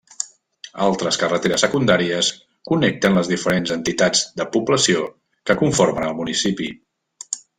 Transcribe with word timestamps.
Altres 0.85 1.19
carreteres 1.23 1.61
secundàries 1.65 2.29
connecten 2.71 3.19
les 3.19 3.29
diferents 3.33 3.75
entitats 3.77 4.23
de 4.41 4.49
població 4.57 5.05
que 5.51 5.59
conformen 5.63 6.09
el 6.09 6.19
municipi. 6.25 6.71